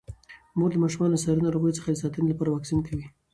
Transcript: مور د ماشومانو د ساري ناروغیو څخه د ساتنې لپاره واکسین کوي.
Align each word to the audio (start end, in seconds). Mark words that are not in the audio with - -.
مور 0.57 0.69
د 0.73 0.75
ماشومانو 0.83 1.15
د 1.17 1.21
ساري 1.23 1.41
ناروغیو 1.45 1.77
څخه 1.77 1.89
د 1.91 1.97
ساتنې 2.03 2.27
لپاره 2.31 2.49
واکسین 2.51 2.79
کوي. 2.87 3.05